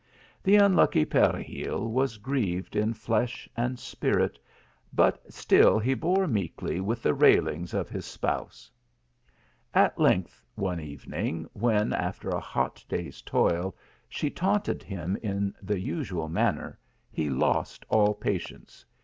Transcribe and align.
The 0.41 0.55
unlucky 0.55 1.05
Peregil 1.05 1.87
was 1.91 2.17
grieved 2.17 2.75
in 2.75 2.91
flesh 2.95 3.47
and 3.55 3.77
spirit, 3.77 4.39
but 4.91 5.31
still 5.31 5.77
he 5.77 5.93
bore 5.93 6.25
meekly 6.25 6.81
with 6.81 7.03
the 7.03 7.13
railings 7.13 7.71
of 7.75 7.87
his 7.87 8.03
spouse. 8.07 8.71
At 9.75 9.99
length 9.99 10.43
one 10.55 10.79
evening, 10.79 11.47
when, 11.53 11.93
after 11.93 12.29
a 12.29 12.39
hot 12.39 12.83
clay 12.89 13.09
s 13.09 13.21
toil, 13.21 13.75
she 14.09 14.31
taunted 14.31 14.81
him 14.81 15.17
in 15.21 15.53
the 15.61 15.79
usual 15.79 16.29
manner, 16.29 16.79
he 17.11 17.29
lost 17.29 17.85
all 17.87 18.15
patience. 18.15 18.83